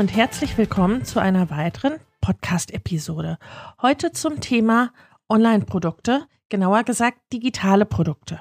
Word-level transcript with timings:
Und 0.00 0.16
herzlich 0.16 0.56
willkommen 0.56 1.04
zu 1.04 1.20
einer 1.20 1.50
weiteren 1.50 1.96
Podcast-Episode. 2.22 3.36
Heute 3.82 4.12
zum 4.12 4.40
Thema 4.40 4.94
Online-Produkte, 5.28 6.26
genauer 6.48 6.84
gesagt 6.84 7.18
digitale 7.34 7.84
Produkte. 7.84 8.40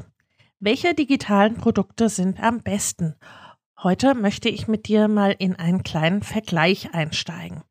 Welche 0.62 0.94
digitalen 0.94 1.56
Produkte 1.56 2.08
sind 2.08 2.42
am 2.42 2.62
besten? 2.62 3.16
Heute 3.84 4.16
möchte 4.16 4.48
ich 4.48 4.70
mit 4.70 4.88
dir 4.88 5.10
mal 5.10 5.36
in 5.38 5.58
einen 5.58 5.84
kleinen 5.84 6.24
Vergleich 6.24 6.94
einsteigen. 6.94 7.64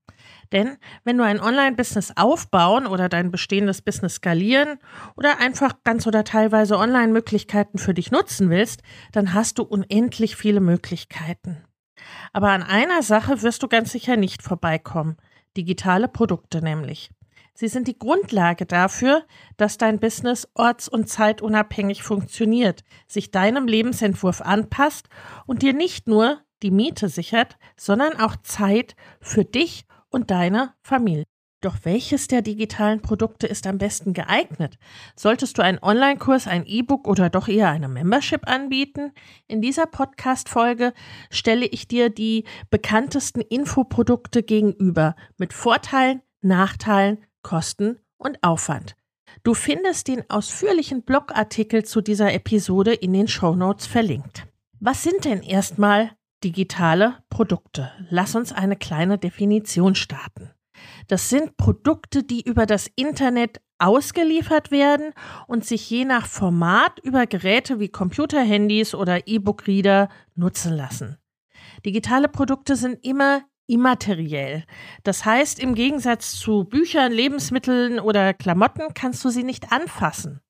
Denn 0.52 0.76
wenn 1.04 1.16
du 1.16 1.24
ein 1.24 1.40
Online-Business 1.40 2.12
aufbauen 2.14 2.86
oder 2.86 3.08
dein 3.08 3.30
bestehendes 3.30 3.80
Business 3.80 4.16
skalieren 4.16 4.78
oder 5.16 5.40
einfach 5.40 5.82
ganz 5.82 6.06
oder 6.06 6.24
teilweise 6.24 6.76
Online-Möglichkeiten 6.76 7.78
für 7.78 7.94
dich 7.94 8.10
nutzen 8.10 8.50
willst, 8.50 8.82
dann 9.12 9.32
hast 9.32 9.58
du 9.58 9.62
unendlich 9.62 10.36
viele 10.36 10.60
Möglichkeiten. 10.60 11.64
Aber 12.32 12.50
an 12.50 12.62
einer 12.62 13.02
Sache 13.02 13.42
wirst 13.42 13.62
du 13.62 13.68
ganz 13.68 13.92
sicher 13.92 14.16
nicht 14.16 14.42
vorbeikommen. 14.42 15.16
Digitale 15.56 16.08
Produkte 16.08 16.62
nämlich. 16.62 17.10
Sie 17.54 17.66
sind 17.66 17.88
die 17.88 17.98
Grundlage 17.98 18.66
dafür, 18.66 19.24
dass 19.56 19.78
dein 19.78 19.98
Business 19.98 20.48
orts- 20.54 20.88
und 20.88 21.08
zeitunabhängig 21.08 22.04
funktioniert, 22.04 22.84
sich 23.08 23.32
deinem 23.32 23.66
Lebensentwurf 23.66 24.40
anpasst 24.40 25.08
und 25.44 25.62
dir 25.62 25.72
nicht 25.72 26.06
nur 26.06 26.40
die 26.62 26.70
Miete 26.70 27.08
sichert, 27.08 27.56
sondern 27.76 28.20
auch 28.20 28.36
Zeit 28.36 28.94
für 29.20 29.44
dich 29.44 29.86
und 30.08 30.30
deine 30.30 30.74
Familie. 30.82 31.24
Doch 31.60 31.78
welches 31.82 32.28
der 32.28 32.40
digitalen 32.40 33.02
Produkte 33.02 33.48
ist 33.48 33.66
am 33.66 33.78
besten 33.78 34.12
geeignet? 34.12 34.78
Solltest 35.16 35.58
du 35.58 35.62
einen 35.62 35.80
Online-Kurs, 35.82 36.46
ein 36.46 36.64
E-Book 36.64 37.08
oder 37.08 37.30
doch 37.30 37.48
eher 37.48 37.68
eine 37.68 37.88
Membership 37.88 38.46
anbieten? 38.46 39.10
In 39.48 39.60
dieser 39.60 39.86
Podcast-Folge 39.86 40.92
stelle 41.30 41.66
ich 41.66 41.88
dir 41.88 42.10
die 42.10 42.44
bekanntesten 42.70 43.40
Infoprodukte 43.40 44.44
gegenüber 44.44 45.16
mit 45.36 45.52
Vorteilen, 45.52 46.22
Nachteilen, 46.42 47.24
Kosten 47.42 47.98
und 48.18 48.40
Aufwand. 48.44 48.94
Du 49.42 49.54
findest 49.54 50.06
den 50.06 50.28
ausführlichen 50.30 51.02
Blogartikel 51.02 51.84
zu 51.84 52.00
dieser 52.00 52.32
Episode 52.34 52.94
in 52.94 53.12
den 53.12 53.26
Show 53.26 53.56
Notes 53.56 53.86
verlinkt. 53.86 54.46
Was 54.78 55.02
sind 55.02 55.24
denn 55.24 55.42
erstmal 55.42 56.12
digitale 56.44 57.16
Produkte? 57.30 57.90
Lass 58.10 58.36
uns 58.36 58.52
eine 58.52 58.76
kleine 58.76 59.18
Definition 59.18 59.96
starten. 59.96 60.52
Das 61.06 61.28
sind 61.28 61.56
Produkte, 61.56 62.22
die 62.22 62.42
über 62.42 62.66
das 62.66 62.90
Internet 62.96 63.60
ausgeliefert 63.78 64.70
werden 64.70 65.12
und 65.46 65.64
sich 65.64 65.88
je 65.88 66.04
nach 66.04 66.26
Format 66.26 66.98
über 67.00 67.26
Geräte 67.26 67.80
wie 67.80 67.88
Computerhandys 67.88 68.94
oder 68.94 69.26
E-Book-Reader 69.26 70.08
nutzen 70.34 70.74
lassen. 70.74 71.18
Digitale 71.84 72.28
Produkte 72.28 72.76
sind 72.76 73.04
immer 73.04 73.42
immateriell. 73.68 74.64
Das 75.04 75.24
heißt, 75.24 75.60
im 75.60 75.74
Gegensatz 75.74 76.32
zu 76.32 76.64
Büchern, 76.64 77.12
Lebensmitteln 77.12 78.00
oder 78.00 78.34
Klamotten 78.34 78.94
kannst 78.94 79.24
du 79.24 79.28
sie 79.28 79.44
nicht 79.44 79.70
anfassen. 79.70 80.40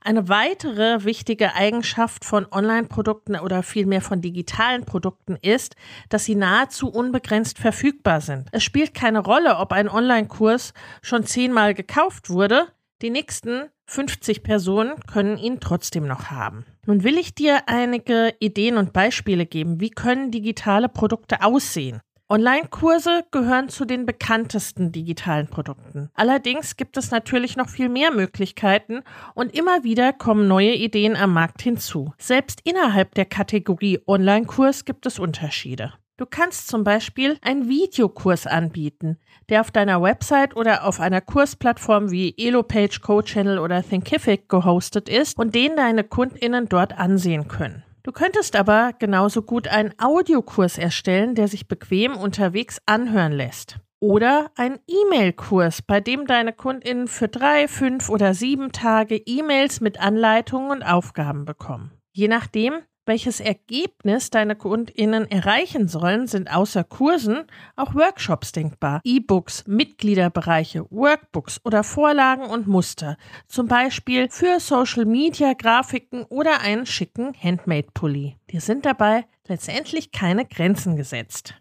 Eine 0.00 0.28
weitere 0.28 1.04
wichtige 1.04 1.54
Eigenschaft 1.54 2.24
von 2.24 2.46
Online-Produkten 2.50 3.36
oder 3.36 3.62
vielmehr 3.62 4.00
von 4.00 4.20
digitalen 4.20 4.84
Produkten 4.84 5.36
ist, 5.36 5.76
dass 6.08 6.24
sie 6.24 6.34
nahezu 6.34 6.88
unbegrenzt 6.88 7.58
verfügbar 7.58 8.20
sind. 8.20 8.48
Es 8.52 8.62
spielt 8.62 8.94
keine 8.94 9.20
Rolle, 9.20 9.56
ob 9.58 9.72
ein 9.72 9.88
Online-Kurs 9.88 10.74
schon 11.02 11.24
zehnmal 11.24 11.74
gekauft 11.74 12.30
wurde. 12.30 12.68
Die 13.02 13.10
nächsten 13.10 13.64
50 13.86 14.42
Personen 14.42 14.94
können 15.06 15.36
ihn 15.36 15.60
trotzdem 15.60 16.06
noch 16.06 16.30
haben. 16.30 16.64
Nun 16.86 17.02
will 17.02 17.18
ich 17.18 17.34
dir 17.34 17.62
einige 17.66 18.34
Ideen 18.40 18.76
und 18.76 18.92
Beispiele 18.92 19.46
geben. 19.46 19.80
Wie 19.80 19.90
können 19.90 20.30
digitale 20.30 20.88
Produkte 20.88 21.42
aussehen? 21.42 22.00
Online-Kurse 22.30 23.24
gehören 23.32 23.68
zu 23.68 23.84
den 23.84 24.06
bekanntesten 24.06 24.92
digitalen 24.92 25.46
Produkten. 25.46 26.08
Allerdings 26.14 26.76
gibt 26.76 26.96
es 26.96 27.10
natürlich 27.10 27.56
noch 27.56 27.68
viel 27.68 27.90
mehr 27.90 28.12
Möglichkeiten 28.12 29.02
und 29.34 29.54
immer 29.54 29.84
wieder 29.84 30.14
kommen 30.14 30.48
neue 30.48 30.74
Ideen 30.74 31.16
am 31.16 31.34
Markt 31.34 31.60
hinzu. 31.60 32.14
Selbst 32.16 32.62
innerhalb 32.64 33.14
der 33.14 33.26
Kategorie 33.26 34.00
Online-Kurs 34.06 34.86
gibt 34.86 35.04
es 35.04 35.18
Unterschiede. 35.18 35.92
Du 36.16 36.24
kannst 36.24 36.68
zum 36.68 36.82
Beispiel 36.82 37.36
einen 37.42 37.68
Videokurs 37.68 38.46
anbieten, 38.46 39.18
der 39.50 39.60
auf 39.60 39.70
deiner 39.70 40.00
Website 40.00 40.56
oder 40.56 40.86
auf 40.86 41.00
einer 41.00 41.20
Kursplattform 41.20 42.10
wie 42.10 42.34
Elopage, 42.38 43.00
CoChannel 43.02 43.58
oder 43.58 43.82
Thinkific 43.82 44.48
gehostet 44.48 45.10
ist 45.10 45.36
und 45.36 45.54
den 45.54 45.76
deine 45.76 46.04
KundInnen 46.04 46.70
dort 46.70 46.96
ansehen 46.96 47.48
können. 47.48 47.83
Du 48.04 48.12
könntest 48.12 48.54
aber 48.54 48.92
genauso 48.98 49.40
gut 49.40 49.66
einen 49.66 49.94
Audiokurs 49.98 50.76
erstellen, 50.76 51.34
der 51.34 51.48
sich 51.48 51.68
bequem 51.68 52.16
unterwegs 52.16 52.78
anhören 52.84 53.32
lässt. 53.32 53.78
Oder 53.98 54.50
einen 54.56 54.78
E-Mail-Kurs, 54.86 55.80
bei 55.80 56.00
dem 56.00 56.26
deine 56.26 56.52
KundInnen 56.52 57.08
für 57.08 57.28
drei, 57.28 57.66
fünf 57.66 58.10
oder 58.10 58.34
sieben 58.34 58.72
Tage 58.72 59.16
E-Mails 59.16 59.80
mit 59.80 59.98
Anleitungen 59.98 60.70
und 60.70 60.82
Aufgaben 60.82 61.46
bekommen. 61.46 61.92
Je 62.12 62.28
nachdem, 62.28 62.74
welches 63.06 63.40
Ergebnis 63.40 64.30
deine 64.30 64.56
KundInnen 64.56 65.30
erreichen 65.30 65.88
sollen, 65.88 66.26
sind 66.26 66.50
außer 66.52 66.84
Kursen 66.84 67.44
auch 67.76 67.94
Workshops 67.94 68.52
denkbar. 68.52 69.00
E-Books, 69.04 69.66
Mitgliederbereiche, 69.66 70.86
Workbooks 70.90 71.60
oder 71.64 71.84
Vorlagen 71.84 72.44
und 72.44 72.66
Muster. 72.66 73.16
Zum 73.48 73.68
Beispiel 73.68 74.28
für 74.30 74.60
Social 74.60 75.04
Media 75.04 75.52
Grafiken 75.54 76.24
oder 76.24 76.60
einen 76.60 76.86
schicken 76.86 77.32
Handmade-Pulli. 77.40 78.36
Dir 78.50 78.60
sind 78.60 78.86
dabei 78.86 79.26
letztendlich 79.46 80.12
keine 80.12 80.46
Grenzen 80.46 80.96
gesetzt. 80.96 81.54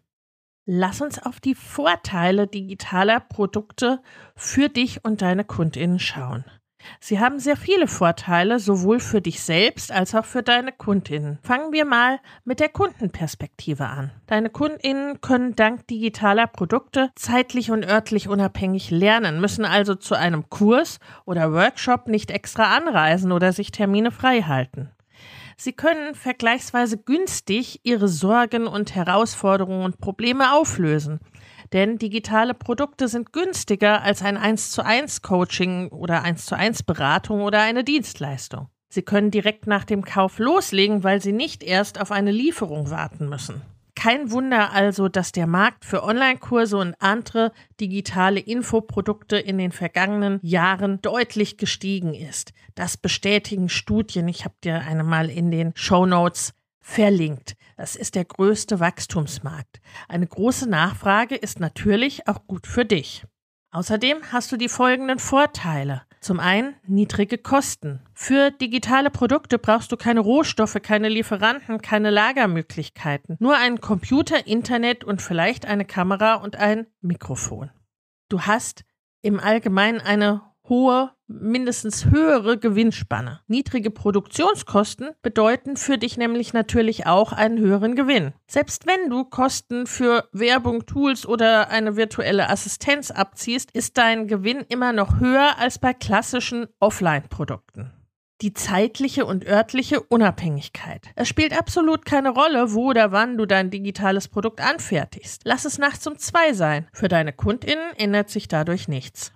Lass 0.65 1.01
uns 1.01 1.21
auf 1.21 1.41
die 1.41 1.55
Vorteile 1.55 2.47
digitaler 2.47 3.19
Produkte 3.19 4.01
für 4.35 4.69
dich 4.69 5.03
und 5.03 5.21
deine 5.21 5.43
KundInnen 5.43 5.99
schauen. 5.99 6.45
Sie 6.99 7.19
haben 7.19 7.39
sehr 7.39 7.57
viele 7.57 7.87
Vorteile, 7.87 8.59
sowohl 8.59 8.99
für 8.99 9.21
dich 9.21 9.41
selbst 9.41 9.91
als 9.91 10.15
auch 10.15 10.25
für 10.25 10.43
deine 10.43 10.71
Kundinnen. 10.71 11.39
Fangen 11.43 11.71
wir 11.71 11.85
mal 11.85 12.19
mit 12.45 12.59
der 12.59 12.69
Kundenperspektive 12.69 13.87
an. 13.87 14.11
Deine 14.27 14.49
Kundinnen 14.49 15.21
können 15.21 15.55
dank 15.55 15.87
digitaler 15.87 16.47
Produkte 16.47 17.11
zeitlich 17.15 17.71
und 17.71 17.85
örtlich 17.85 18.27
unabhängig 18.27 18.91
lernen, 18.91 19.41
müssen 19.41 19.65
also 19.65 19.95
zu 19.95 20.15
einem 20.15 20.49
Kurs 20.49 20.99
oder 21.25 21.51
Workshop 21.51 22.07
nicht 22.07 22.31
extra 22.31 22.75
anreisen 22.75 23.31
oder 23.31 23.53
sich 23.53 23.71
Termine 23.71 24.11
frei 24.11 24.41
halten. 24.41 24.89
Sie 25.55 25.73
können 25.73 26.15
vergleichsweise 26.15 26.97
günstig 26.97 27.81
ihre 27.83 28.07
Sorgen 28.07 28.67
und 28.67 28.95
Herausforderungen 28.95 29.85
und 29.85 29.99
Probleme 29.99 30.53
auflösen 30.53 31.19
denn 31.73 31.97
digitale 31.97 32.53
Produkte 32.53 33.07
sind 33.07 33.33
günstiger 33.33 34.03
als 34.03 34.21
ein 34.21 34.37
1 34.37 34.71
zu 34.71 34.85
1 34.85 35.21
Coaching 35.23 35.89
oder 35.89 36.23
1 36.23 36.45
zu 36.45 36.55
1 36.55 36.83
Beratung 36.83 37.41
oder 37.41 37.61
eine 37.61 37.83
Dienstleistung. 37.83 38.67
Sie 38.89 39.01
können 39.01 39.31
direkt 39.31 39.65
nach 39.65 39.83
dem 39.83 40.05
Kauf 40.05 40.37
loslegen, 40.37 41.03
weil 41.03 41.19
Sie 41.19 41.31
nicht 41.31 41.63
erst 41.63 41.99
auf 41.99 42.11
eine 42.11 42.31
Lieferung 42.31 42.91
warten 42.91 43.27
müssen. 43.27 43.63
Kein 43.95 44.31
Wunder 44.31 44.71
also, 44.71 45.07
dass 45.07 45.31
der 45.31 45.47
Markt 45.47 45.85
für 45.85 46.03
Online-Kurse 46.03 46.77
und 46.77 46.95
andere 46.99 47.51
digitale 47.79 48.39
Infoprodukte 48.39 49.37
in 49.37 49.57
den 49.57 49.71
vergangenen 49.71 50.39
Jahren 50.43 51.01
deutlich 51.01 51.57
gestiegen 51.57 52.13
ist. 52.13 52.53
Das 52.75 52.97
bestätigen 52.97 53.69
Studien. 53.69 54.27
Ich 54.27 54.45
habe 54.45 54.55
dir 54.63 54.81
eine 54.81 55.03
mal 55.03 55.29
in 55.29 55.51
den 55.51 55.71
Show 55.75 56.05
Notes 56.05 56.53
verlinkt. 56.81 57.55
Das 57.77 57.95
ist 57.95 58.15
der 58.15 58.25
größte 58.25 58.79
Wachstumsmarkt. 58.79 59.81
Eine 60.07 60.27
große 60.27 60.69
Nachfrage 60.69 61.35
ist 61.35 61.59
natürlich 61.59 62.27
auch 62.27 62.45
gut 62.47 62.67
für 62.67 62.85
dich. 62.85 63.25
Außerdem 63.71 64.19
hast 64.31 64.51
du 64.51 64.57
die 64.57 64.69
folgenden 64.69 65.17
Vorteile. 65.17 66.03
Zum 66.21 66.39
einen 66.39 66.75
niedrige 66.87 67.37
Kosten. 67.37 67.99
Für 68.13 68.51
digitale 68.51 69.09
Produkte 69.09 69.57
brauchst 69.57 69.91
du 69.91 69.97
keine 69.97 70.19
Rohstoffe, 70.19 70.77
keine 70.81 71.09
Lieferanten, 71.09 71.81
keine 71.81 72.11
Lagermöglichkeiten. 72.11 73.35
Nur 73.39 73.57
einen 73.57 73.81
Computer, 73.81 74.47
Internet 74.47 75.03
und 75.03 75.21
vielleicht 75.21 75.65
eine 75.65 75.85
Kamera 75.85 76.35
und 76.35 76.55
ein 76.55 76.87
Mikrofon. 77.01 77.71
Du 78.29 78.41
hast 78.41 78.85
im 79.21 79.39
Allgemeinen 79.39 79.99
eine 79.99 80.41
hohe, 80.69 81.11
mindestens 81.27 82.05
höhere 82.05 82.57
Gewinnspanne. 82.57 83.41
Niedrige 83.47 83.91
Produktionskosten 83.91 85.11
bedeuten 85.21 85.77
für 85.77 85.97
dich 85.97 86.17
nämlich 86.17 86.53
natürlich 86.53 87.05
auch 87.05 87.31
einen 87.33 87.59
höheren 87.59 87.95
Gewinn. 87.95 88.33
Selbst 88.47 88.87
wenn 88.87 89.09
du 89.09 89.25
Kosten 89.25 89.87
für 89.87 90.27
Werbung, 90.31 90.85
Tools 90.85 91.25
oder 91.25 91.69
eine 91.69 91.95
virtuelle 91.95 92.49
Assistenz 92.49 93.11
abziehst, 93.11 93.71
ist 93.71 93.97
dein 93.97 94.27
Gewinn 94.27 94.63
immer 94.69 94.93
noch 94.93 95.19
höher 95.19 95.57
als 95.57 95.79
bei 95.79 95.93
klassischen 95.93 96.67
Offline-Produkten 96.79 97.91
die 98.41 98.53
zeitliche 98.53 99.25
und 99.25 99.47
örtliche 99.47 100.01
Unabhängigkeit. 100.01 101.11
Es 101.15 101.29
spielt 101.29 101.57
absolut 101.57 102.03
keine 102.03 102.29
Rolle, 102.29 102.73
wo 102.73 102.89
oder 102.89 103.13
wann 103.13 103.37
du 103.37 103.45
dein 103.45 103.69
digitales 103.69 104.27
Produkt 104.27 104.59
anfertigst. 104.59 105.43
Lass 105.45 105.63
es 105.63 105.77
nachts 105.77 106.05
um 106.07 106.17
zwei 106.17 106.51
sein. 106.51 106.89
Für 106.91 107.07
deine 107.07 107.31
KundInnen 107.31 107.93
ändert 107.95 108.29
sich 108.29 108.49
dadurch 108.49 108.89
nichts 108.89 109.31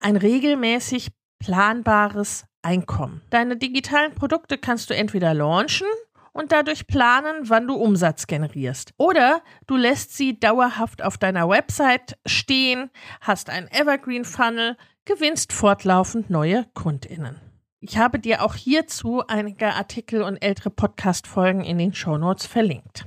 ein 0.00 0.16
regelmäßig 0.16 1.08
planbares 1.38 2.44
Einkommen. 2.62 3.22
Deine 3.30 3.56
digitalen 3.56 4.14
Produkte 4.14 4.58
kannst 4.58 4.90
du 4.90 4.94
entweder 4.94 5.32
launchen 5.32 5.86
und 6.32 6.52
dadurch 6.52 6.86
planen, 6.86 7.48
wann 7.48 7.66
du 7.66 7.74
Umsatz 7.74 8.26
generierst. 8.26 8.92
Oder 8.98 9.42
du 9.66 9.76
lässt 9.76 10.16
sie 10.16 10.38
dauerhaft 10.38 11.02
auf 11.02 11.18
deiner 11.18 11.48
Website 11.48 12.18
stehen, 12.26 12.90
hast 13.20 13.50
ein 13.50 13.68
Evergreen 13.70 14.24
Funnel, 14.24 14.76
gewinnst 15.04 15.52
fortlaufend 15.52 16.30
neue 16.30 16.66
Kundinnen. 16.74 17.40
Ich 17.80 17.96
habe 17.96 18.18
dir 18.18 18.44
auch 18.44 18.54
hierzu 18.54 19.26
einige 19.26 19.72
Artikel 19.72 20.22
und 20.22 20.36
ältere 20.36 20.68
Podcast-Folgen 20.68 21.64
in 21.64 21.78
den 21.78 21.94
Show 21.94 22.18
Notes 22.18 22.46
verlinkt. 22.46 23.06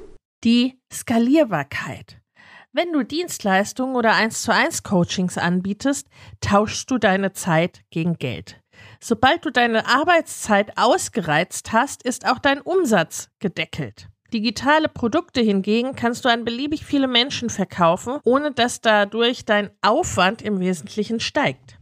die 0.43 0.79
Skalierbarkeit. 0.91 2.17
Wenn 2.73 2.93
du 2.93 3.03
Dienstleistungen 3.03 3.95
oder 3.95 4.13
1 4.13 4.43
zu 4.43 4.53
1 4.53 4.83
Coachings 4.83 5.37
anbietest, 5.37 6.07
tauschst 6.39 6.89
du 6.89 6.97
deine 6.97 7.33
Zeit 7.33 7.81
gegen 7.89 8.17
Geld. 8.17 8.61
Sobald 8.99 9.45
du 9.45 9.51
deine 9.51 9.87
Arbeitszeit 9.87 10.77
ausgereizt 10.77 11.73
hast, 11.73 12.03
ist 12.03 12.25
auch 12.25 12.39
dein 12.39 12.61
Umsatz 12.61 13.29
gedeckelt. 13.39 14.07
Digitale 14.33 14.87
Produkte 14.87 15.41
hingegen 15.41 15.95
kannst 15.95 16.23
du 16.23 16.29
an 16.29 16.45
beliebig 16.45 16.85
viele 16.85 17.07
Menschen 17.07 17.49
verkaufen, 17.49 18.19
ohne 18.23 18.51
dass 18.53 18.79
dadurch 18.79 19.43
dein 19.43 19.69
Aufwand 19.81 20.41
im 20.41 20.59
Wesentlichen 20.59 21.19
steigt. 21.19 21.77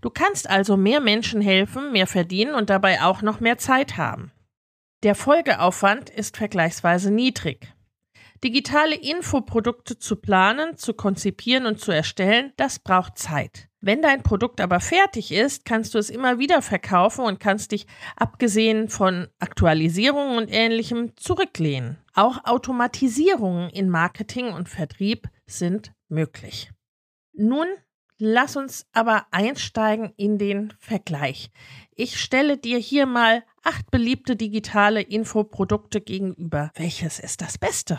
Du 0.00 0.10
kannst 0.10 0.48
also 0.48 0.76
mehr 0.76 1.00
Menschen 1.00 1.40
helfen, 1.40 1.90
mehr 1.90 2.06
verdienen 2.06 2.54
und 2.54 2.70
dabei 2.70 3.02
auch 3.02 3.20
noch 3.20 3.40
mehr 3.40 3.58
Zeit 3.58 3.96
haben. 3.96 4.30
Der 5.02 5.16
Folgeaufwand 5.16 6.08
ist 6.10 6.36
vergleichsweise 6.36 7.10
niedrig. 7.10 7.72
Digitale 8.44 8.94
Infoprodukte 8.94 9.98
zu 9.98 10.16
planen, 10.16 10.76
zu 10.76 10.94
konzipieren 10.94 11.66
und 11.66 11.80
zu 11.80 11.90
erstellen, 11.92 12.52
das 12.56 12.78
braucht 12.78 13.18
Zeit. 13.18 13.68
Wenn 13.80 14.02
dein 14.02 14.22
Produkt 14.22 14.60
aber 14.60 14.80
fertig 14.80 15.30
ist, 15.30 15.64
kannst 15.64 15.94
du 15.94 15.98
es 15.98 16.10
immer 16.10 16.38
wieder 16.38 16.62
verkaufen 16.62 17.24
und 17.24 17.38
kannst 17.38 17.72
dich, 17.72 17.86
abgesehen 18.16 18.88
von 18.88 19.28
Aktualisierungen 19.38 20.36
und 20.36 20.52
ähnlichem, 20.52 21.16
zurücklehnen. 21.16 21.98
Auch 22.14 22.44
Automatisierungen 22.44 23.70
in 23.70 23.88
Marketing 23.88 24.52
und 24.52 24.68
Vertrieb 24.68 25.28
sind 25.46 25.92
möglich. 26.08 26.72
Nun 27.32 27.66
lass 28.18 28.56
uns 28.56 28.86
aber 28.92 29.26
einsteigen 29.30 30.12
in 30.16 30.38
den 30.38 30.72
Vergleich. 30.80 31.50
Ich 31.94 32.20
stelle 32.20 32.58
dir 32.58 32.78
hier 32.78 33.06
mal 33.06 33.44
acht 33.62 33.90
beliebte 33.92 34.34
digitale 34.34 35.02
Infoprodukte 35.02 36.00
gegenüber. 36.00 36.72
Welches 36.74 37.20
ist 37.20 37.42
das 37.42 37.58
Beste? 37.58 37.98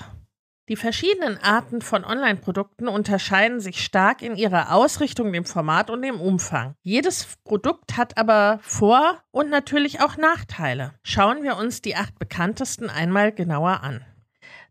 Die 0.69 0.75
verschiedenen 0.75 1.39
Arten 1.39 1.81
von 1.81 2.05
Online-Produkten 2.05 2.87
unterscheiden 2.87 3.59
sich 3.59 3.83
stark 3.83 4.21
in 4.21 4.35
ihrer 4.35 4.71
Ausrichtung, 4.71 5.33
dem 5.33 5.43
Format 5.43 5.89
und 5.89 6.03
dem 6.03 6.21
Umfang. 6.21 6.75
Jedes 6.83 7.37
Produkt 7.43 7.97
hat 7.97 8.19
aber 8.19 8.59
Vor- 8.61 9.17
und 9.31 9.49
natürlich 9.49 9.99
auch 9.99 10.15
Nachteile. 10.17 10.93
Schauen 11.01 11.41
wir 11.41 11.57
uns 11.57 11.81
die 11.81 11.95
acht 11.95 12.19
bekanntesten 12.19 12.87
einmal 12.87 13.31
genauer 13.31 13.81
an. 13.81 14.05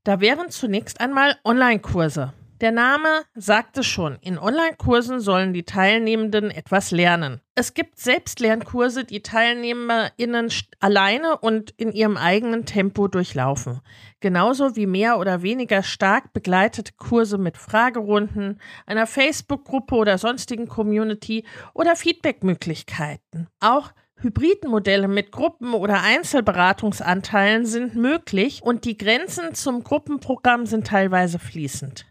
Da 0.05 0.21
wären 0.21 0.51
zunächst 0.51 1.01
einmal 1.01 1.37
Online-Kurse. 1.45 2.33
Der 2.61 2.73
Name 2.73 3.23
sagt 3.37 3.79
es 3.79 3.87
schon, 3.87 4.19
in 4.21 4.37
Online-Kursen 4.37 5.21
sollen 5.21 5.53
die 5.53 5.63
Teilnehmenden 5.63 6.51
etwas 6.51 6.91
lernen. 6.91 7.41
Es 7.55 7.73
gibt 7.73 8.01
Selbstlernkurse, 8.01 9.05
die 9.05 9.23
TeilnehmerInnen 9.23 10.53
alleine 10.81 11.39
und 11.39 11.71
in 11.77 11.93
ihrem 11.93 12.17
eigenen 12.17 12.67
Tempo 12.67 13.07
durchlaufen. 13.07 13.81
Genauso 14.19 14.75
wie 14.75 14.87
mehr 14.87 15.21
oder 15.21 15.43
weniger 15.43 15.85
stark 15.85 16.33
begleitete 16.33 16.95
Kurse 16.97 17.39
mit 17.39 17.57
Fragerunden, 17.57 18.61
einer 18.87 19.07
Facebook-Gruppe 19.07 19.95
oder 19.95 20.19
sonstigen 20.19 20.67
Community 20.67 21.45
oder 21.75 21.95
Feedback-Möglichkeiten. 21.95 23.47
Auch 23.61 23.93
Hybridmodelle 24.17 25.07
mit 25.07 25.31
Gruppen- 25.31 25.75
oder 25.75 26.03
Einzelberatungsanteilen 26.03 27.67
sind 27.67 27.95
möglich 27.95 28.63
und 28.65 28.85
die 28.85 28.97
Grenzen 28.97 29.55
zum 29.55 29.85
Gruppenprogramm 29.85 30.67
sind 30.67 30.89
teilweise 30.89 31.39
fließend. 31.39 32.08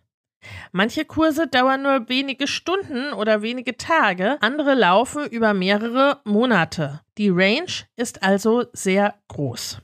Manche 0.72 1.06
Kurse 1.06 1.48
dauern 1.48 1.84
nur 1.84 2.10
wenige 2.10 2.48
Stunden 2.48 3.14
oder 3.14 3.42
wenige 3.42 3.78
Tage, 3.78 4.38
andere 4.42 4.76
laufen 4.76 5.26
über 5.26 5.54
mehrere 5.54 6.22
Monate. 6.26 7.02
Die 7.18 7.30
Range 7.30 7.72
ist 7.96 8.24
also 8.24 8.66
sehr 8.74 9.16
groß. 9.28 9.82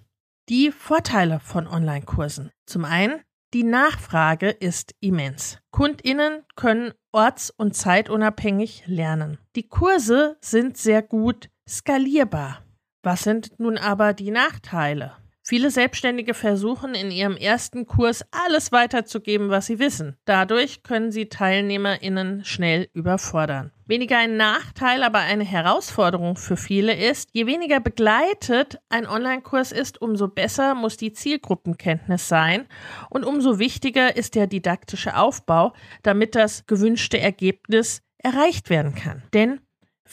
Die 0.50 0.72
Vorteile 0.72 1.40
von 1.40 1.68
Online-Kursen. 1.68 2.52
Zum 2.66 2.86
einen, 2.86 3.22
die 3.54 3.64
Nachfrage 3.64 4.50
ist 4.50 4.94
immens. 5.00 5.60
Kundinnen 5.72 6.44
können 6.56 6.94
orts- 7.12 7.52
und 7.52 7.76
zeitunabhängig 7.76 8.84
lernen. 8.88 9.38
Die 9.56 9.68
Kurse 9.68 10.38
sind 10.42 10.78
sehr 10.78 11.02
gut 11.02 11.50
skalierbar. 11.70 12.64
Was 13.04 13.24
sind 13.24 13.60
nun 13.60 13.78
aber 13.78 14.14
die 14.14 14.32
Nachteile? 14.32 15.18
Viele 15.46 15.72
Selbstständige 15.72 16.34
versuchen 16.34 16.96
in 16.96 17.12
ihrem 17.12 17.36
ersten 17.36 17.86
Kurs 17.86 18.24
alles 18.32 18.72
weiterzugeben, 18.72 19.50
was 19.50 19.66
sie 19.66 19.78
wissen. 19.78 20.16
Dadurch 20.24 20.84
können 20.84 21.12
sie 21.12 21.28
TeilnehmerInnen 21.28 22.46
schnell 22.46 22.88
überfordern. 22.94 23.74
Weniger 23.86 24.18
ein 24.20 24.38
Nachteil, 24.38 25.04
aber 25.04 25.20
eine 25.20 25.44
Herausforderung 25.44 26.38
für 26.38 26.56
viele 26.56 26.96
ist, 26.96 27.30
je 27.34 27.46
weniger 27.46 27.82
begleitet 27.82 28.80
ein 28.88 29.06
Online-Kurs 29.06 29.74
ist, 29.74 30.02
umso 30.02 30.30
besser 30.30 30.76
muss 30.76 30.96
die 30.96 31.12
Zielgruppenkenntnis 31.12 32.30
sein 32.30 32.66
und 33.10 33.26
umso 33.26 33.60
wichtiger 33.60 34.16
ist 34.16 34.36
der 34.36 34.48
didaktische 34.48 35.18
Aufbau, 35.18 35.74
damit 36.04 36.36
das 36.36 36.66
gewünschte 36.68 37.20
Ergebnis 37.20 38.02
erreicht 38.20 38.70
werden 38.70 38.96
kann. 38.96 39.24
Denn 39.34 39.60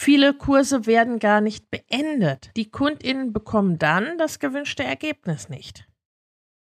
Viele 0.03 0.33
Kurse 0.33 0.87
werden 0.87 1.19
gar 1.19 1.43
nicht 1.43 1.71
beendet. 1.71 2.53
Die 2.57 2.71
Kundinnen 2.71 3.35
bekommen 3.35 3.79
dann 3.79 4.17
das 4.17 4.39
gewünschte 4.39 4.83
Ergebnis 4.83 5.51
nicht. 5.51 5.87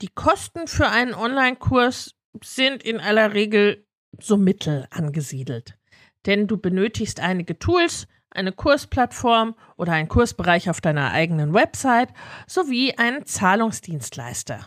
Die 0.02 0.08
Kosten 0.08 0.66
für 0.68 0.88
einen 0.88 1.14
Online-Kurs 1.14 2.16
sind 2.42 2.84
in 2.84 3.02
aller 3.02 3.34
Regel 3.34 3.86
so 4.18 4.38
mittel 4.38 4.88
angesiedelt. 4.92 5.78
Denn 6.26 6.48
du 6.48 6.56
benötigst 6.56 7.20
einige 7.20 7.60
Tools, 7.60 8.08
eine 8.30 8.54
Kursplattform 8.54 9.56
oder 9.76 9.92
einen 9.92 10.08
Kursbereich 10.08 10.70
auf 10.70 10.80
deiner 10.80 11.12
eigenen 11.12 11.54
Website 11.54 12.14
sowie 12.48 12.94
einen 12.96 13.26
Zahlungsdienstleister. 13.26 14.66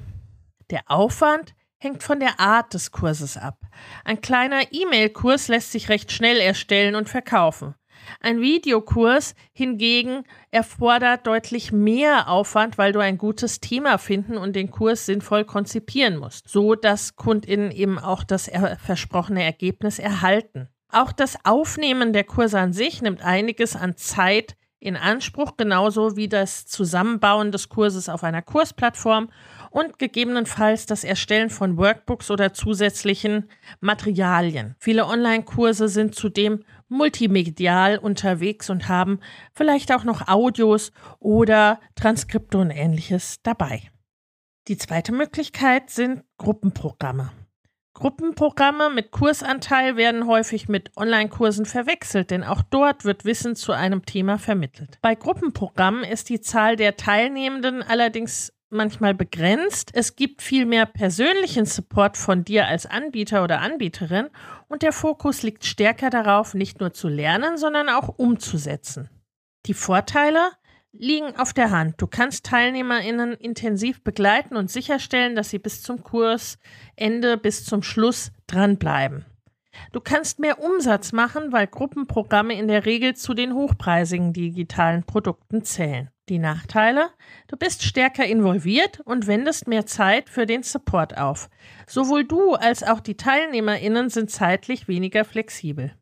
Der 0.68 0.82
Aufwand 0.84 1.54
hängt 1.78 2.02
von 2.02 2.20
der 2.20 2.38
Art 2.38 2.74
des 2.74 2.92
Kurses 2.92 3.38
ab. 3.38 3.58
Ein 4.04 4.20
kleiner 4.20 4.70
E-Mail-Kurs 4.70 5.48
lässt 5.48 5.72
sich 5.72 5.88
recht 5.88 6.12
schnell 6.12 6.36
erstellen 6.40 6.94
und 6.94 7.08
verkaufen. 7.08 7.74
Ein 8.20 8.40
Videokurs 8.40 9.34
hingegen 9.52 10.24
erfordert 10.50 11.26
deutlich 11.26 11.72
mehr 11.72 12.28
Aufwand, 12.28 12.78
weil 12.78 12.92
du 12.92 12.98
ein 12.98 13.18
gutes 13.18 13.60
Thema 13.60 13.98
finden 13.98 14.36
und 14.36 14.56
den 14.56 14.70
Kurs 14.70 15.06
sinnvoll 15.06 15.44
konzipieren 15.44 16.16
musst, 16.16 16.48
so 16.48 16.74
dass 16.74 17.16
Kundinnen 17.16 17.70
eben 17.70 17.98
auch 17.98 18.24
das 18.24 18.50
versprochene 18.84 19.44
Ergebnis 19.44 19.98
erhalten. 19.98 20.68
Auch 20.92 21.12
das 21.12 21.36
Aufnehmen 21.44 22.12
der 22.12 22.24
Kurse 22.24 22.58
an 22.58 22.72
sich 22.72 23.00
nimmt 23.00 23.22
einiges 23.22 23.76
an 23.76 23.96
Zeit 23.96 24.56
in 24.80 24.96
Anspruch, 24.96 25.56
genauso 25.56 26.16
wie 26.16 26.28
das 26.28 26.66
Zusammenbauen 26.66 27.52
des 27.52 27.68
Kurses 27.68 28.08
auf 28.08 28.24
einer 28.24 28.42
Kursplattform 28.42 29.30
und 29.70 29.98
gegebenenfalls 29.98 30.86
das 30.86 31.04
Erstellen 31.04 31.50
von 31.50 31.76
Workbooks 31.76 32.30
oder 32.30 32.54
zusätzlichen 32.54 33.50
Materialien. 33.80 34.74
Viele 34.78 35.06
Online-Kurse 35.06 35.88
sind 35.88 36.14
zudem 36.14 36.64
multimedial 36.90 37.96
unterwegs 37.96 38.68
und 38.68 38.88
haben 38.88 39.20
vielleicht 39.54 39.92
auch 39.92 40.04
noch 40.04 40.28
Audios 40.28 40.92
oder 41.18 41.80
Transkripte 41.94 42.58
und 42.58 42.70
ähnliches 42.70 43.40
dabei. 43.42 43.90
Die 44.68 44.76
zweite 44.76 45.12
Möglichkeit 45.12 45.88
sind 45.88 46.22
Gruppenprogramme. 46.36 47.30
Gruppenprogramme 47.94 48.88
mit 48.90 49.10
Kursanteil 49.10 49.96
werden 49.96 50.26
häufig 50.26 50.68
mit 50.68 50.96
Online-Kursen 50.96 51.66
verwechselt, 51.66 52.30
denn 52.30 52.44
auch 52.44 52.62
dort 52.62 53.04
wird 53.04 53.24
Wissen 53.24 53.56
zu 53.56 53.72
einem 53.72 54.06
Thema 54.06 54.38
vermittelt. 54.38 54.98
Bei 55.02 55.14
Gruppenprogrammen 55.14 56.04
ist 56.04 56.28
die 56.28 56.40
Zahl 56.40 56.76
der 56.76 56.96
Teilnehmenden 56.96 57.82
allerdings 57.82 58.52
manchmal 58.70 59.14
begrenzt. 59.14 59.90
Es 59.94 60.16
gibt 60.16 60.42
viel 60.42 60.64
mehr 60.64 60.86
persönlichen 60.86 61.66
Support 61.66 62.16
von 62.16 62.44
dir 62.44 62.66
als 62.66 62.86
Anbieter 62.86 63.44
oder 63.44 63.60
Anbieterin 63.60 64.28
und 64.68 64.82
der 64.82 64.92
Fokus 64.92 65.42
liegt 65.42 65.64
stärker 65.64 66.10
darauf, 66.10 66.54
nicht 66.54 66.80
nur 66.80 66.92
zu 66.92 67.08
lernen, 67.08 67.58
sondern 67.58 67.88
auch 67.88 68.08
umzusetzen. 68.08 69.10
Die 69.66 69.74
Vorteile 69.74 70.50
liegen 70.92 71.36
auf 71.36 71.52
der 71.52 71.70
Hand. 71.70 72.00
Du 72.00 72.06
kannst 72.06 72.46
TeilnehmerInnen 72.46 73.34
intensiv 73.34 74.02
begleiten 74.02 74.56
und 74.56 74.70
sicherstellen, 74.70 75.34
dass 75.36 75.50
sie 75.50 75.58
bis 75.58 75.82
zum 75.82 76.02
Kursende, 76.02 77.36
bis 77.36 77.64
zum 77.64 77.82
Schluss 77.82 78.32
dranbleiben. 78.46 79.24
Du 79.92 80.00
kannst 80.00 80.40
mehr 80.40 80.62
Umsatz 80.62 81.12
machen, 81.12 81.52
weil 81.52 81.66
Gruppenprogramme 81.66 82.58
in 82.58 82.68
der 82.68 82.86
Regel 82.86 83.14
zu 83.14 83.34
den 83.34 83.54
hochpreisigen 83.54 84.32
digitalen 84.32 85.04
Produkten 85.04 85.64
zählen. 85.64 86.10
Die 86.30 86.38
Nachteile? 86.38 87.10
Du 87.48 87.56
bist 87.56 87.82
stärker 87.82 88.24
involviert 88.24 89.00
und 89.00 89.26
wendest 89.26 89.66
mehr 89.66 89.84
Zeit 89.84 90.30
für 90.30 90.46
den 90.46 90.62
Support 90.62 91.18
auf. 91.18 91.50
Sowohl 91.88 92.24
du 92.24 92.54
als 92.54 92.84
auch 92.84 93.00
die 93.00 93.16
TeilnehmerInnen 93.16 94.10
sind 94.10 94.30
zeitlich 94.30 94.86
weniger 94.86 95.24
flexibel. 95.24 95.92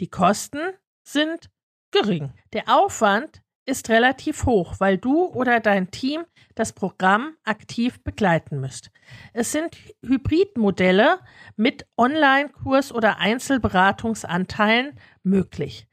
Die 0.00 0.08
Kosten 0.08 0.58
sind 1.06 1.50
gering. 1.92 2.32
Der 2.54 2.64
Aufwand 2.68 3.42
ist 3.66 3.90
relativ 3.90 4.46
hoch, 4.46 4.76
weil 4.78 4.96
du 4.96 5.26
oder 5.26 5.60
dein 5.60 5.90
Team 5.90 6.24
das 6.54 6.72
Programm 6.72 7.36
aktiv 7.44 8.02
begleiten 8.02 8.60
müsst. 8.60 8.90
Es 9.34 9.52
sind 9.52 9.76
Hybridmodelle 10.02 11.18
mit 11.56 11.86
Online-Kurs 11.98 12.90
oder 12.90 13.18
Einzelberatungsanteilen 13.18 14.98
möglich. 15.22 15.88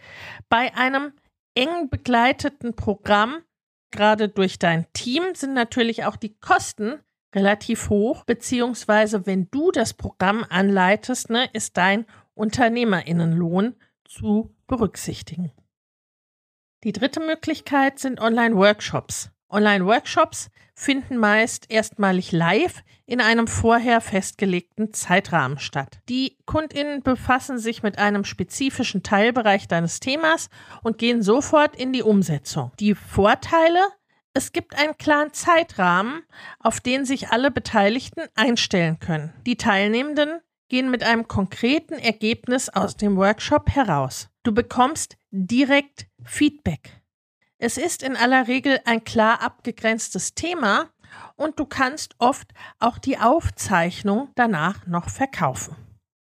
Bei 0.48 0.74
einem 0.75 1.12
eng 1.55 1.89
begleiteten 1.89 2.74
Programm, 2.74 3.39
gerade 3.91 4.29
durch 4.29 4.60
dein 4.60 4.91
Team, 4.93 5.36
sind 5.36 5.53
natürlich 5.53 6.05
auch 6.05 6.15
die 6.15 6.36
Kosten 6.39 7.00
relativ 7.33 7.89
hoch, 7.89 8.24
beziehungsweise 8.25 9.25
wenn 9.25 9.50
du 9.51 9.71
das 9.71 9.93
Programm 9.93 10.45
anleitest, 10.50 11.29
ne, 11.29 11.50
ist 11.53 11.77
dein 11.77 12.05
Unternehmerinnenlohn 12.33 13.75
zu 14.05 14.55
berücksichtigen. 14.67 15.51
Die 16.83 16.91
dritte 16.91 17.19
Möglichkeit 17.19 18.00
sind 18.00 18.19
Online-Workshops. 18.19 19.29
Online-Workshops 19.50 20.50
finden 20.82 21.18
meist 21.18 21.70
erstmalig 21.70 22.32
live 22.32 22.82
in 23.06 23.22
einem 23.22 23.48
vorher 23.48 24.02
festgelegten 24.02 24.94
Zeitrahmen 24.94 25.60
statt. 25.60 26.00
Die 26.10 26.38
Kundinnen 26.46 27.04
befassen 27.04 27.60
sich 27.60 27.84
mit 27.84 28.00
einem 28.00 28.26
spezifischen 28.26 29.04
Teilbereich 29.04 29.68
deines 29.68 30.00
Themas 30.00 30.50
und 30.82 30.98
gehen 30.98 31.22
sofort 31.22 31.76
in 31.76 31.94
die 31.94 32.02
Umsetzung. 32.02 32.72
Die 32.80 32.96
Vorteile 32.96 33.80
es 34.34 34.54
gibt 34.54 34.80
einen 34.80 34.98
klaren 34.98 35.34
Zeitrahmen, 35.34 36.24
auf 36.58 36.80
den 36.80 37.04
sich 37.04 37.32
alle 37.32 37.52
Beteiligten 37.52 38.22
einstellen 38.34 38.98
können. 38.98 39.34
Die 39.46 39.58
Teilnehmenden 39.58 40.40
gehen 40.70 40.90
mit 40.90 41.04
einem 41.04 41.28
konkreten 41.28 41.96
Ergebnis 41.96 42.70
aus 42.70 42.96
dem 42.96 43.18
Workshop 43.18 43.70
heraus. 43.70 44.30
Du 44.44 44.54
bekommst 44.54 45.18
direkt 45.32 46.08
Feedback. 46.24 47.00
Es 47.63 47.77
ist 47.77 48.01
in 48.01 48.15
aller 48.15 48.48
Regel 48.48 48.80
ein 48.86 49.03
klar 49.03 49.44
abgegrenztes 49.44 50.34
Thema 50.34 50.89
und 51.36 51.60
du 51.60 51.65
kannst 51.65 52.15
oft 52.18 52.51
auch 52.80 52.98
die 52.98 53.20
Aufzeichnung 53.20 54.30
danach 54.34 54.88
noch 54.88 55.10
verkaufen. 55.10 55.75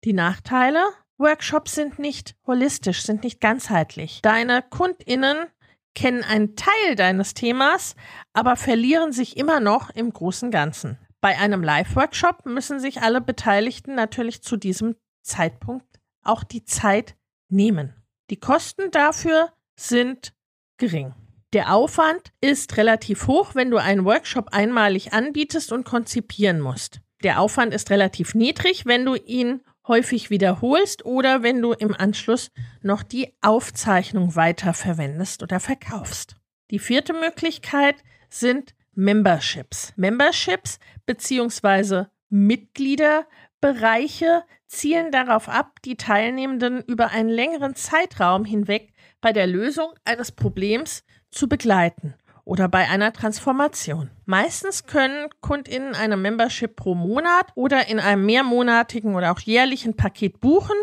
Die 0.03 0.11
Nachteile? 0.11 0.83
Workshops 1.17 1.75
sind 1.75 1.97
nicht 1.97 2.35
holistisch, 2.45 3.03
sind 3.03 3.23
nicht 3.23 3.39
ganzheitlich. 3.39 4.19
Deine 4.21 4.61
Kundinnen 4.69 5.47
kennen 5.95 6.25
einen 6.25 6.57
Teil 6.57 6.95
deines 6.97 7.35
Themas, 7.35 7.95
aber 8.33 8.57
verlieren 8.57 9.13
sich 9.13 9.37
immer 9.37 9.61
noch 9.61 9.89
im 9.91 10.11
großen 10.11 10.51
Ganzen. 10.51 10.99
Bei 11.21 11.37
einem 11.37 11.63
Live-Workshop 11.63 12.47
müssen 12.47 12.81
sich 12.81 13.01
alle 13.01 13.21
Beteiligten 13.21 13.95
natürlich 13.95 14.41
zu 14.43 14.57
diesem 14.57 14.97
Zeitpunkt 15.21 16.01
auch 16.21 16.43
die 16.43 16.65
Zeit 16.65 17.15
nehmen. 17.47 17.93
Die 18.29 18.41
Kosten 18.41 18.91
dafür 18.91 19.53
sind 19.77 20.33
gering. 20.75 21.13
Der 21.53 21.73
Aufwand 21.73 22.31
ist 22.41 22.77
relativ 22.77 23.25
hoch, 23.25 23.55
wenn 23.55 23.71
du 23.71 23.77
einen 23.77 24.05
Workshop 24.05 24.49
einmalig 24.51 25.13
anbietest 25.13 25.71
und 25.71 25.83
konzipieren 25.83 26.59
musst. 26.59 27.01
Der 27.23 27.41
Aufwand 27.41 27.73
ist 27.73 27.89
relativ 27.89 28.35
niedrig, 28.35 28.85
wenn 28.85 29.03
du 29.03 29.15
ihn 29.15 29.63
häufig 29.87 30.29
wiederholst 30.29 31.05
oder 31.05 31.41
wenn 31.41 31.59
du 31.59 31.73
im 31.73 31.95
Anschluss 31.95 32.51
noch 32.83 33.01
die 33.01 33.35
Aufzeichnung 33.41 34.35
weiterverwendest 34.35 35.41
oder 35.41 35.59
verkaufst. 35.59 36.35
Die 36.69 36.77
vierte 36.77 37.13
Möglichkeit 37.13 37.95
sind 38.29 38.75
Memberships. 38.93 39.93
Memberships 39.95 40.77
bzw. 41.07 42.03
Mitgliederbereiche 42.29 44.43
zielen 44.67 45.11
darauf 45.11 45.49
ab, 45.49 45.79
die 45.83 45.97
Teilnehmenden 45.97 46.83
über 46.83 47.09
einen 47.09 47.29
längeren 47.29 47.73
Zeitraum 47.73 48.45
hinweg 48.45 48.93
bei 49.19 49.33
der 49.33 49.47
Lösung 49.47 49.89
eines 50.05 50.31
Problems 50.31 51.03
zu 51.31 51.47
begleiten 51.47 52.15
oder 52.49 52.67
bei 52.67 52.87
einer 52.89 53.13
Transformation. 53.13 54.09
Meistens 54.25 54.85
können 54.85 55.29
Kundinnen 55.39 55.93
eine 55.93 56.17
Membership 56.17 56.75
pro 56.75 56.95
Monat 56.95 57.45
oder 57.55 57.87
in 57.87 57.99
einem 57.99 58.25
mehrmonatigen 58.25 59.15
oder 59.15 59.31
auch 59.31 59.39
jährlichen 59.39 59.95
Paket 59.95 60.39
buchen 60.39 60.75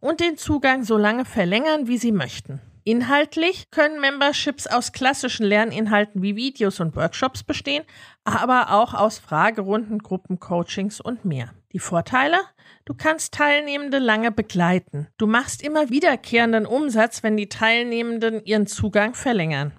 und 0.00 0.20
den 0.20 0.36
Zugang 0.36 0.82
so 0.82 0.98
lange 0.98 1.24
verlängern, 1.24 1.86
wie 1.86 1.98
sie 1.98 2.12
möchten. 2.12 2.60
Inhaltlich 2.84 3.70
können 3.70 4.00
Memberships 4.00 4.66
aus 4.66 4.90
klassischen 4.90 5.46
Lerninhalten 5.46 6.20
wie 6.20 6.34
Videos 6.34 6.80
und 6.80 6.96
Workshops 6.96 7.44
bestehen, 7.44 7.84
aber 8.24 8.72
auch 8.72 8.92
aus 8.92 9.20
Fragerunden, 9.20 10.00
Gruppencoachings 10.00 11.00
und 11.00 11.24
mehr. 11.24 11.50
Die 11.72 11.78
Vorteile? 11.78 12.38
Du 12.84 12.94
kannst 12.94 13.34
Teilnehmende 13.34 14.00
lange 14.00 14.32
begleiten. 14.32 15.06
Du 15.16 15.28
machst 15.28 15.62
immer 15.62 15.90
wiederkehrenden 15.90 16.66
Umsatz, 16.66 17.22
wenn 17.22 17.36
die 17.36 17.48
Teilnehmenden 17.48 18.44
ihren 18.44 18.66
Zugang 18.66 19.14
verlängern. 19.14 19.72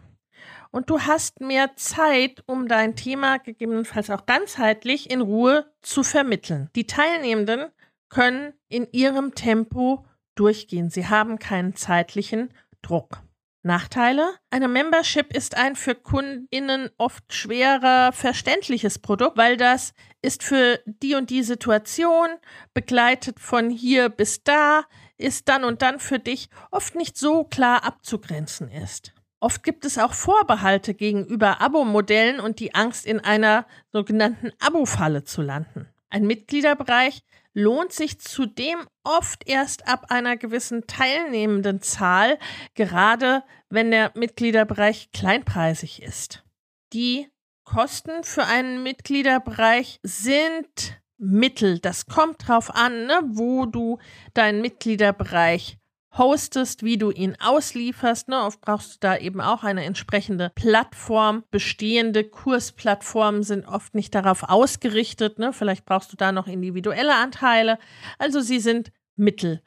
Und 0.74 0.90
du 0.90 1.02
hast 1.02 1.40
mehr 1.40 1.76
Zeit, 1.76 2.44
um 2.48 2.68
dein 2.68 2.96
Thema 2.96 3.38
gegebenenfalls 3.38 4.10
auch 4.10 4.26
ganzheitlich 4.26 5.12
in 5.12 5.22
Ruhe 5.22 5.72
zu 5.84 6.02
vermitteln. 6.02 6.72
Die 6.76 6.88
Teilnehmenden 6.88 7.68
können 8.10 8.54
in 8.70 8.88
ihrem 8.92 9.36
Tempo 9.36 10.04
durchgehen. 10.34 10.90
Sie 10.90 11.08
haben 11.08 11.38
keinen 11.38 11.76
zeitlichen 11.76 12.52
Druck. 12.82 13.22
Nachteile? 13.62 14.34
Eine 14.50 14.68
Membership 14.68 15.32
ist 15.32 15.56
ein 15.56 15.76
für 15.76 15.94
Kundinnen 15.94 16.90
oft 16.98 17.32
schwerer 17.32 18.12
verständliches 18.12 18.98
Produkt, 18.98 19.38
weil 19.38 19.58
das 19.58 19.94
ist 20.24 20.42
für 20.42 20.80
die 20.86 21.14
und 21.14 21.30
die 21.30 21.44
Situation 21.44 22.30
begleitet 22.74 23.40
von 23.40 23.70
hier 23.70 24.10
bis 24.10 24.44
da, 24.44 24.86
ist 25.18 25.48
dann 25.50 25.66
und 25.66 25.84
dann 25.84 26.00
für 26.00 26.18
dich 26.18 26.50
oft 26.72 26.96
nicht 26.96 27.16
so 27.16 27.44
klar 27.44 27.84
abzugrenzen 27.84 28.72
ist. 28.72 29.13
Oft 29.44 29.62
gibt 29.62 29.84
es 29.84 29.98
auch 29.98 30.14
Vorbehalte 30.14 30.94
gegenüber 30.94 31.60
Abo-Modellen 31.60 32.40
und 32.40 32.62
die 32.62 32.76
Angst, 32.76 33.06
in 33.06 33.20
einer 33.20 33.66
sogenannten 33.92 34.54
Abo-Falle 34.62 35.26
zu 35.26 35.42
landen. 35.42 35.90
Ein 36.10 36.26
Mitgliederbereich 36.26 37.24
lohnt 37.54 37.92
sich 37.92 38.22
zudem 38.22 38.78
oft 39.04 39.46
erst 39.46 39.86
ab 39.86 40.06
einer 40.08 40.38
gewissen 40.38 40.88
teilnehmenden 40.88 41.82
Zahl, 41.82 42.40
gerade 42.76 43.44
wenn 43.68 43.92
der 43.92 44.14
Mitgliederbereich 44.16 45.12
kleinpreisig 45.12 46.02
ist. 46.02 46.46
Die 46.94 47.28
Kosten 47.66 48.24
für 48.24 48.46
einen 48.46 48.82
Mitgliederbereich 48.82 50.00
sind 50.04 51.02
Mittel. 51.18 51.80
Das 51.80 52.06
kommt 52.06 52.48
drauf 52.48 52.74
an, 52.74 53.08
ne, 53.08 53.20
wo 53.26 53.66
du 53.66 54.00
deinen 54.34 54.62
Mitgliederbereich 54.62 55.80
hostest, 56.18 56.84
wie 56.84 56.98
du 56.98 57.12
ihn 57.12 57.36
auslieferst. 57.40 58.28
Ne? 58.28 58.42
Oft 58.42 58.62
brauchst 58.62 58.96
du 58.96 58.98
da 59.00 59.18
eben 59.18 59.42
auch 59.42 59.64
eine 59.64 59.84
entsprechende 59.84 60.52
Plattform. 60.56 61.44
Bestehende 61.52 62.24
Kursplattformen 62.24 63.44
sind 63.44 63.68
oft 63.68 63.96
nicht 63.96 64.14
darauf 64.16 64.44
ausgerichtet. 64.44 65.40
Ne? 65.40 65.54
Vielleicht 65.54 65.86
brauchst 65.86 66.12
du 66.12 66.18
da 66.18 66.32
noch 66.32 66.48
individuelle 66.48 67.16
Anteile. 67.16 67.80
Also 68.20 68.42
sie 68.42 68.60
sind 68.60 68.92
Mittel. 69.16 69.62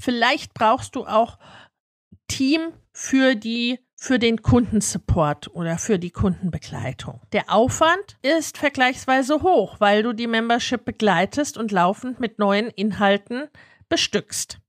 Vielleicht 0.00 0.54
brauchst 0.54 0.94
du 0.94 1.06
auch 1.06 1.38
Team 2.28 2.72
für 2.92 3.34
die 3.34 3.78
für 4.00 4.20
den 4.20 4.42
Kundensupport 4.42 5.52
oder 5.54 5.76
für 5.76 5.98
die 5.98 6.12
Kundenbegleitung. 6.12 7.20
Der 7.32 7.52
Aufwand 7.52 8.16
ist 8.22 8.56
vergleichsweise 8.56 9.42
hoch, 9.42 9.80
weil 9.80 10.04
du 10.04 10.12
die 10.12 10.28
Membership 10.28 10.84
begleitest 10.84 11.58
und 11.58 11.72
laufend 11.72 12.20
mit 12.20 12.38
neuen 12.38 12.68
Inhalten 12.68 13.48
bestückst. 13.88 14.60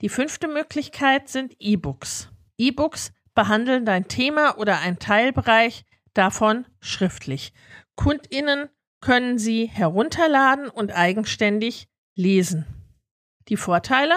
Die 0.00 0.08
fünfte 0.08 0.48
Möglichkeit 0.48 1.28
sind 1.28 1.54
E-Books. 1.60 2.28
E-Books 2.58 3.12
behandeln 3.34 3.84
dein 3.84 4.08
Thema 4.08 4.58
oder 4.58 4.80
einen 4.80 4.98
Teilbereich 4.98 5.84
davon 6.14 6.66
schriftlich. 6.80 7.52
Kundinnen 7.94 8.68
können 9.00 9.38
sie 9.38 9.66
herunterladen 9.66 10.68
und 10.68 10.92
eigenständig 10.92 11.88
lesen. 12.16 12.66
Die 13.48 13.56
Vorteile? 13.56 14.14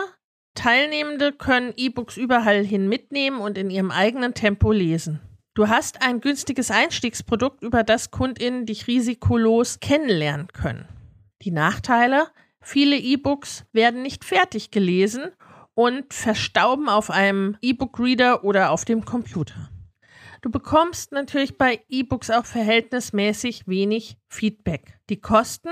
Teilnehmende 0.56 1.34
können 1.34 1.74
E-Books 1.76 2.18
überall 2.18 2.66
hin 2.66 2.90
mitnehmen 2.90 3.40
und 3.40 3.58
in 3.58 3.70
ihrem 3.70 3.92
eigenen 3.92 4.34
Tempo 4.34 4.72
lesen. 4.72 5.20
Du 5.54 5.68
hast 5.68 6.02
ein 6.02 6.22
günstiges 6.22 6.72
Einstiegsprodukt, 6.72 7.64
über 7.64 7.84
das 7.84 8.10
Kundinnen 8.12 8.66
dich 8.66 8.88
risikolos 8.88 9.80
kennenlernen 9.80 10.48
können. 10.48 10.88
Die 11.44 11.52
Nachteile? 11.52 12.28
Viele 12.62 12.98
E-Books 12.98 13.66
werden 13.72 14.02
nicht 14.02 14.24
fertig 14.26 14.72
gelesen 14.72 15.32
und 15.78 16.12
verstauben 16.12 16.90
auf 16.90 17.12
einem 17.12 17.56
E-Book-Reader 17.62 18.44
oder 18.44 18.72
auf 18.72 18.84
dem 18.84 19.06
Computer. 19.06 19.70
Du 20.42 20.50
bekommst 20.50 21.12
natürlich 21.12 21.60
bei 21.60 21.84
E-Books 21.88 22.32
auch 22.32 22.46
verhältnismäßig 22.46 23.68
wenig 23.68 24.18
Feedback. 24.28 24.98
Die 25.12 25.22
Kosten 25.22 25.70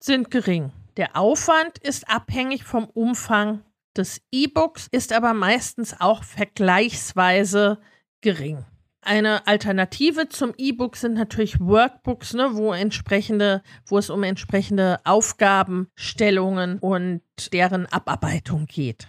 sind 0.00 0.32
gering. 0.32 0.72
Der 0.96 1.16
Aufwand 1.16 1.78
ist 1.78 2.10
abhängig 2.10 2.64
vom 2.64 2.86
Umfang 2.86 3.62
des 3.96 4.20
E-Books, 4.32 4.88
ist 4.90 5.12
aber 5.12 5.34
meistens 5.34 6.00
auch 6.00 6.24
vergleichsweise 6.24 7.78
gering. 8.22 8.64
Eine 9.02 9.46
Alternative 9.46 10.28
zum 10.28 10.52
E-Book 10.56 10.96
sind 10.96 11.14
natürlich 11.14 11.60
Workbooks, 11.60 12.34
ne, 12.34 12.50
wo 12.54 12.72
entsprechende, 12.72 13.62
wo 13.86 13.98
es 13.98 14.10
um 14.10 14.24
entsprechende 14.24 14.98
Aufgabenstellungen 15.04 16.80
und 16.80 17.22
deren 17.52 17.86
Abarbeitung 17.86 18.66
geht. 18.66 19.06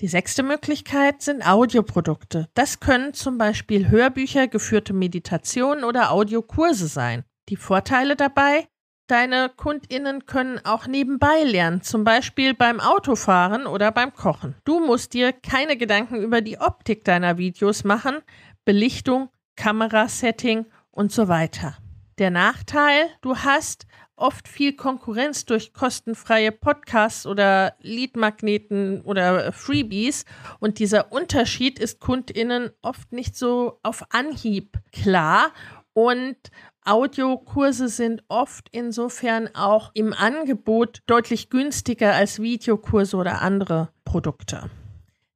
Die 0.00 0.08
sechste 0.08 0.42
Möglichkeit 0.42 1.20
sind 1.20 1.46
Audioprodukte. 1.46 2.48
Das 2.54 2.80
können 2.80 3.12
zum 3.12 3.36
Beispiel 3.36 3.90
Hörbücher, 3.90 4.48
geführte 4.48 4.94
Meditationen 4.94 5.84
oder 5.84 6.10
Audiokurse 6.10 6.86
sein. 6.86 7.24
Die 7.50 7.56
Vorteile 7.56 8.16
dabei? 8.16 8.66
Deine 9.08 9.50
Kundinnen 9.54 10.24
können 10.24 10.58
auch 10.64 10.86
nebenbei 10.86 11.42
lernen, 11.42 11.82
zum 11.82 12.04
Beispiel 12.04 12.54
beim 12.54 12.80
Autofahren 12.80 13.66
oder 13.66 13.92
beim 13.92 14.14
Kochen. 14.14 14.54
Du 14.64 14.80
musst 14.80 15.12
dir 15.12 15.34
keine 15.34 15.76
Gedanken 15.76 16.16
über 16.16 16.40
die 16.40 16.58
Optik 16.58 17.04
deiner 17.04 17.36
Videos 17.36 17.84
machen, 17.84 18.20
Belichtung, 18.64 19.28
Kamerasetting 19.56 20.64
und 20.90 21.12
so 21.12 21.28
weiter. 21.28 21.76
Der 22.16 22.30
Nachteil, 22.30 23.10
du 23.20 23.36
hast 23.36 23.86
oft 24.20 24.48
viel 24.48 24.74
Konkurrenz 24.74 25.44
durch 25.46 25.72
kostenfreie 25.72 26.52
Podcasts 26.52 27.26
oder 27.26 27.74
Leadmagneten 27.80 29.00
oder 29.02 29.52
Freebies. 29.52 30.24
Und 30.58 30.78
dieser 30.78 31.12
Unterschied 31.12 31.78
ist 31.78 32.00
KundInnen 32.00 32.70
oft 32.82 33.12
nicht 33.12 33.36
so 33.36 33.78
auf 33.82 34.04
Anhieb 34.10 34.78
klar. 34.92 35.52
Und 35.92 36.36
Audiokurse 36.84 37.88
sind 37.88 38.22
oft 38.28 38.68
insofern 38.72 39.54
auch 39.54 39.90
im 39.94 40.12
Angebot 40.12 41.02
deutlich 41.06 41.50
günstiger 41.50 42.14
als 42.14 42.40
Videokurse 42.40 43.16
oder 43.16 43.42
andere 43.42 43.90
Produkte. 44.04 44.70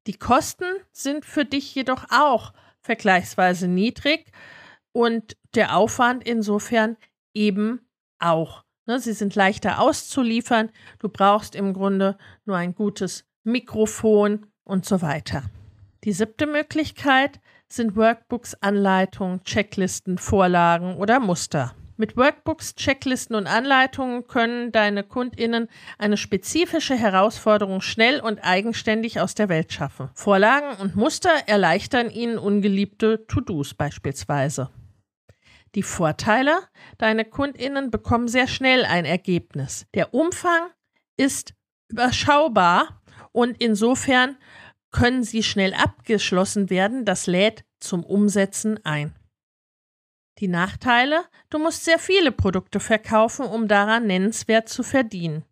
Die 0.06 0.18
Kosten 0.18 0.66
sind 0.92 1.24
für 1.24 1.44
dich 1.44 1.74
jedoch 1.74 2.06
auch 2.10 2.52
vergleichsweise 2.80 3.68
niedrig 3.68 4.26
und 4.92 5.36
der 5.54 5.76
Aufwand 5.76 6.26
insofern 6.26 6.96
eben 7.32 7.80
auch. 8.18 8.63
Ne, 8.86 9.00
sie 9.00 9.14
sind 9.14 9.34
leichter 9.34 9.80
auszuliefern. 9.80 10.70
Du 10.98 11.08
brauchst 11.08 11.54
im 11.54 11.72
Grunde 11.72 12.18
nur 12.44 12.56
ein 12.56 12.74
gutes 12.74 13.24
Mikrofon 13.42 14.46
und 14.64 14.84
so 14.84 15.00
weiter. 15.00 15.44
Die 16.04 16.12
siebte 16.12 16.46
Möglichkeit 16.46 17.40
sind 17.68 17.96
Workbooks, 17.96 18.54
Anleitungen, 18.60 19.42
Checklisten, 19.44 20.18
Vorlagen 20.18 20.96
oder 20.96 21.18
Muster. 21.18 21.74
Mit 21.96 22.16
Workbooks, 22.16 22.74
Checklisten 22.74 23.36
und 23.36 23.46
Anleitungen 23.46 24.26
können 24.26 24.72
deine 24.72 25.04
Kundinnen 25.04 25.68
eine 25.96 26.16
spezifische 26.16 26.96
Herausforderung 26.96 27.80
schnell 27.80 28.20
und 28.20 28.40
eigenständig 28.40 29.20
aus 29.20 29.34
der 29.34 29.48
Welt 29.48 29.72
schaffen. 29.72 30.10
Vorlagen 30.14 30.76
und 30.80 30.96
Muster 30.96 31.30
erleichtern 31.46 32.10
ihnen 32.10 32.36
ungeliebte 32.36 33.26
To-Dos 33.28 33.74
beispielsweise. 33.74 34.70
Die 35.74 35.82
Vorteile, 35.82 36.60
deine 36.98 37.24
Kundinnen 37.24 37.90
bekommen 37.90 38.28
sehr 38.28 38.46
schnell 38.46 38.84
ein 38.84 39.04
Ergebnis. 39.04 39.86
Der 39.94 40.14
Umfang 40.14 40.70
ist 41.16 41.54
überschaubar 41.88 43.02
und 43.32 43.60
insofern 43.60 44.36
können 44.90 45.24
sie 45.24 45.42
schnell 45.42 45.74
abgeschlossen 45.74 46.70
werden. 46.70 47.04
Das 47.04 47.26
lädt 47.26 47.64
zum 47.80 48.04
Umsetzen 48.04 48.78
ein. 48.84 49.14
Die 50.38 50.48
Nachteile, 50.48 51.24
du 51.50 51.58
musst 51.58 51.84
sehr 51.84 51.98
viele 51.98 52.32
Produkte 52.32 52.80
verkaufen, 52.80 53.46
um 53.46 53.68
daran 53.68 54.06
nennenswert 54.06 54.68
zu 54.68 54.82
verdienen. 54.82 55.44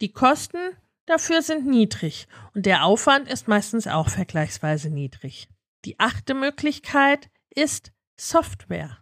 Die 0.00 0.12
Kosten 0.12 0.58
dafür 1.06 1.42
sind 1.42 1.66
niedrig 1.66 2.28
und 2.54 2.66
der 2.66 2.84
Aufwand 2.84 3.28
ist 3.28 3.48
meistens 3.48 3.86
auch 3.86 4.08
vergleichsweise 4.08 4.90
niedrig. 4.90 5.48
Die 5.84 5.98
achte 5.98 6.34
Möglichkeit 6.34 7.30
ist 7.54 7.92
Software. 8.18 9.01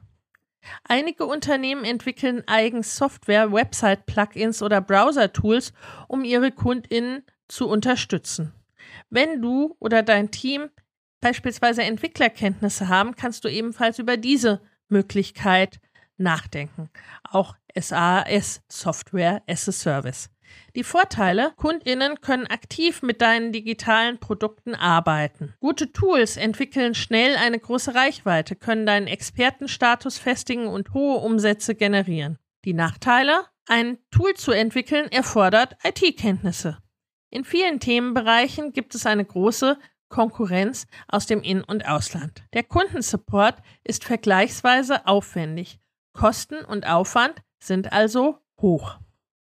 Einige 0.85 1.27
Unternehmen 1.27 1.85
entwickeln 1.85 2.43
eigens 2.47 2.97
Software, 2.97 3.53
Website-Plugins 3.53 4.63
oder 4.63 4.81
Browser-Tools, 4.81 5.73
um 6.09 6.25
ihre 6.25 6.53
KundInnen 6.53 7.25
zu 7.49 7.69
unterstützen. 7.69 8.53
Wenn 9.09 9.41
du 9.41 9.77
oder 9.79 10.03
dein 10.03 10.31
Team 10.31 10.69
beispielsweise 11.21 11.83
Entwicklerkenntnisse 11.83 12.89
haben, 12.89 13.17
kannst 13.17 13.45
du 13.45 13.49
ebenfalls 13.49 13.99
über 13.99 14.17
diese 14.17 14.61
Möglichkeit 14.89 15.81
nachdenken. 16.17 16.91
Auch 17.25 17.57
SAS 17.79 18.63
Software 18.69 19.43
as 19.47 19.69
a 19.69 19.73
Service. 19.73 20.31
Die 20.77 20.85
Vorteile, 20.85 21.53
Kundinnen 21.57 22.21
können 22.21 22.47
aktiv 22.47 23.03
mit 23.03 23.21
deinen 23.21 23.53
digitalen 23.53 24.19
Produkten 24.19 24.75
arbeiten. 24.75 25.55
Gute 25.61 25.93
Tools 25.93 26.37
entwickeln 26.37 26.95
schnell 26.95 27.37
eine 27.37 27.59
große 27.59 27.95
Reichweite, 27.95 28.57
können 28.57 28.87
deinen 28.87 29.07
Expertenstatus 29.07 30.19
festigen 30.19 30.67
und 30.67 30.95
hohe 30.95 31.19
Umsätze 31.19 31.75
generieren. 31.75 32.39
Die 32.65 32.75
Nachteile, 32.75 33.47
ein 33.67 33.99
Tool 34.11 34.35
zu 34.35 34.53
entwickeln 34.53 35.11
erfordert 35.11 35.77
IT-Kenntnisse. 35.83 36.79
In 37.31 37.45
vielen 37.45 37.81
Themenbereichen 37.81 38.73
gibt 38.73 38.95
es 38.95 39.07
eine 39.07 39.25
große 39.25 39.79
Konkurrenz 40.09 40.87
aus 41.09 41.27
dem 41.27 41.43
In- 41.43 41.63
und 41.63 41.87
Ausland. 41.87 42.43
Der 42.53 42.65
Kundensupport 42.65 43.63
ist 43.85 44.05
vergleichsweise 44.05 45.07
aufwendig. 45.07 45.79
Kosten 46.13 46.65
und 46.65 46.87
Aufwand 46.87 47.37
sind 47.61 47.93
also 47.93 48.39
hoch. 48.61 48.99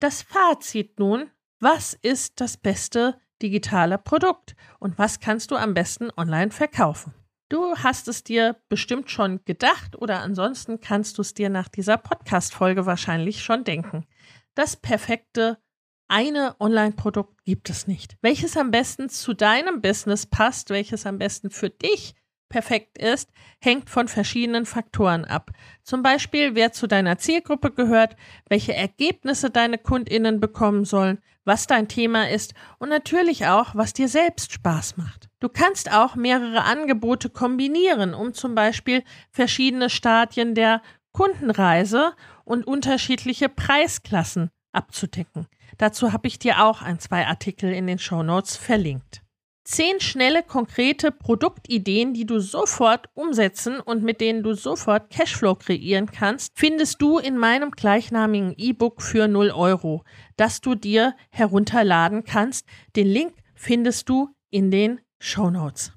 Das 0.00 0.22
Fazit 0.22 1.00
nun, 1.00 1.28
was 1.58 1.92
ist 1.92 2.40
das 2.40 2.56
beste 2.56 3.20
digitale 3.42 3.98
Produkt 3.98 4.54
und 4.78 4.96
was 4.96 5.18
kannst 5.18 5.50
du 5.50 5.56
am 5.56 5.74
besten 5.74 6.10
online 6.16 6.52
verkaufen? 6.52 7.14
Du 7.48 7.74
hast 7.76 8.06
es 8.06 8.22
dir 8.22 8.56
bestimmt 8.68 9.10
schon 9.10 9.40
gedacht 9.44 9.96
oder 9.96 10.20
ansonsten 10.20 10.80
kannst 10.80 11.18
du 11.18 11.22
es 11.22 11.34
dir 11.34 11.50
nach 11.50 11.66
dieser 11.66 11.96
Podcast-Folge 11.96 12.86
wahrscheinlich 12.86 13.42
schon 13.42 13.64
denken. 13.64 14.06
Das 14.54 14.76
perfekte 14.76 15.58
eine 16.06 16.54
Online-Produkt 16.60 17.44
gibt 17.44 17.68
es 17.68 17.88
nicht. 17.88 18.16
Welches 18.22 18.56
am 18.56 18.70
besten 18.70 19.08
zu 19.08 19.34
deinem 19.34 19.80
Business 19.80 20.26
passt, 20.26 20.70
welches 20.70 21.06
am 21.06 21.18
besten 21.18 21.50
für 21.50 21.70
dich 21.70 22.14
perfekt 22.48 22.98
ist, 22.98 23.30
hängt 23.60 23.90
von 23.90 24.08
verschiedenen 24.08 24.66
Faktoren 24.66 25.24
ab. 25.24 25.50
Zum 25.82 26.02
Beispiel, 26.02 26.54
wer 26.54 26.72
zu 26.72 26.86
deiner 26.86 27.18
Zielgruppe 27.18 27.70
gehört, 27.70 28.16
welche 28.48 28.74
Ergebnisse 28.74 29.50
deine 29.50 29.78
Kundinnen 29.78 30.40
bekommen 30.40 30.84
sollen, 30.84 31.18
was 31.44 31.66
dein 31.66 31.88
Thema 31.88 32.28
ist 32.28 32.54
und 32.78 32.90
natürlich 32.90 33.46
auch, 33.46 33.74
was 33.74 33.92
dir 33.92 34.08
selbst 34.08 34.52
Spaß 34.52 34.96
macht. 34.98 35.28
Du 35.40 35.48
kannst 35.48 35.90
auch 35.92 36.14
mehrere 36.14 36.64
Angebote 36.64 37.30
kombinieren, 37.30 38.12
um 38.12 38.34
zum 38.34 38.54
Beispiel 38.54 39.02
verschiedene 39.30 39.88
Stadien 39.88 40.54
der 40.54 40.82
Kundenreise 41.12 42.12
und 42.44 42.66
unterschiedliche 42.66 43.48
Preisklassen 43.48 44.50
abzudecken. 44.72 45.46
Dazu 45.78 46.12
habe 46.12 46.28
ich 46.28 46.38
dir 46.38 46.62
auch 46.62 46.82
ein, 46.82 46.98
zwei 46.98 47.26
Artikel 47.26 47.72
in 47.72 47.86
den 47.86 47.98
Show 47.98 48.22
Notes 48.22 48.56
verlinkt. 48.56 49.22
Zehn 49.70 50.00
schnelle, 50.00 50.42
konkrete 50.42 51.12
Produktideen, 51.12 52.14
die 52.14 52.24
du 52.24 52.40
sofort 52.40 53.10
umsetzen 53.12 53.80
und 53.80 54.02
mit 54.02 54.22
denen 54.22 54.42
du 54.42 54.54
sofort 54.54 55.10
Cashflow 55.10 55.56
kreieren 55.56 56.10
kannst, 56.10 56.52
findest 56.54 57.02
du 57.02 57.18
in 57.18 57.36
meinem 57.36 57.72
gleichnamigen 57.72 58.54
E-Book 58.56 59.02
für 59.02 59.28
0 59.28 59.50
Euro, 59.50 60.04
das 60.38 60.62
du 60.62 60.74
dir 60.74 61.14
herunterladen 61.28 62.24
kannst. 62.24 62.66
Den 62.96 63.08
Link 63.08 63.34
findest 63.54 64.08
du 64.08 64.30
in 64.48 64.70
den 64.70 65.02
Show 65.18 65.50
Notes. 65.50 65.92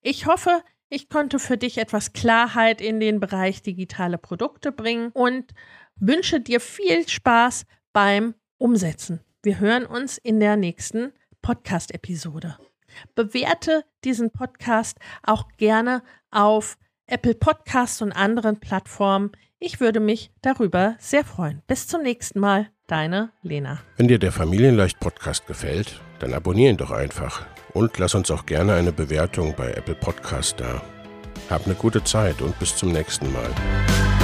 Ich 0.00 0.26
hoffe, 0.26 0.62
ich 0.88 1.08
konnte 1.08 1.40
für 1.40 1.58
dich 1.58 1.78
etwas 1.78 2.12
Klarheit 2.12 2.80
in 2.80 3.00
den 3.00 3.18
Bereich 3.18 3.62
digitale 3.62 4.16
Produkte 4.16 4.70
bringen 4.70 5.10
und 5.12 5.50
wünsche 5.96 6.38
dir 6.38 6.60
viel 6.60 7.08
Spaß 7.08 7.66
beim 7.92 8.36
Umsetzen. 8.58 9.24
Wir 9.42 9.58
hören 9.58 9.86
uns 9.86 10.18
in 10.18 10.38
der 10.38 10.54
nächsten 10.56 11.12
Podcast-Episode. 11.42 12.58
Bewerte 13.14 13.84
diesen 14.04 14.30
Podcast 14.30 14.98
auch 15.22 15.48
gerne 15.56 16.02
auf 16.30 16.78
Apple 17.06 17.34
Podcasts 17.34 18.02
und 18.02 18.12
anderen 18.12 18.60
Plattformen. 18.60 19.32
Ich 19.58 19.80
würde 19.80 20.00
mich 20.00 20.32
darüber 20.42 20.96
sehr 20.98 21.24
freuen. 21.24 21.62
Bis 21.66 21.86
zum 21.86 22.02
nächsten 22.02 22.40
Mal, 22.40 22.68
deine 22.86 23.30
Lena. 23.42 23.78
Wenn 23.96 24.08
dir 24.08 24.18
der 24.18 24.32
Familienleicht 24.32 24.98
Podcast 25.00 25.46
gefällt, 25.46 26.00
dann 26.18 26.34
abonniere 26.34 26.70
ihn 26.70 26.76
doch 26.76 26.90
einfach 26.90 27.46
und 27.74 27.96
lass 27.98 28.14
uns 28.14 28.30
auch 28.30 28.46
gerne 28.46 28.74
eine 28.74 28.92
Bewertung 28.92 29.54
bei 29.56 29.72
Apple 29.72 29.94
Podcast 29.94 30.58
da. 30.58 30.82
Hab 31.50 31.66
eine 31.66 31.74
gute 31.74 32.02
Zeit 32.04 32.40
und 32.42 32.58
bis 32.58 32.76
zum 32.76 32.92
nächsten 32.92 33.32
Mal. 33.32 34.21